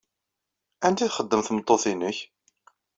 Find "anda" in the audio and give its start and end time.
0.85-1.01